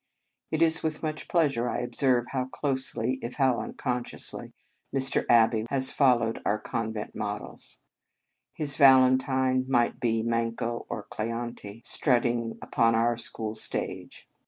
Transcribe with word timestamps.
It 0.49 0.63
is 0.63 0.81
with 0.81 1.03
much 1.03 1.27
plea 1.27 1.47
sure 1.49 1.69
I 1.69 1.81
observe 1.81 2.25
how 2.31 2.45
closely 2.45 3.19
if 3.21 3.35
how 3.35 3.59
unconsciously 3.59 4.51
Mr. 4.91 5.27
Abbey 5.29 5.67
has 5.69 5.91
fol 5.91 6.21
lowed 6.21 6.41
our 6.43 6.57
convent 6.57 7.13
models. 7.13 7.83
His 8.55 8.77
Val 8.77 9.01
entine 9.03 9.63
might 9.69 9.99
be 9.99 10.23
Manco 10.23 10.87
or 10.89 11.03
Cleante 11.11 11.85
strutting 11.85 12.57
upon 12.63 12.95
our 12.95 13.15
school 13.15 13.53
stage. 13.53 14.27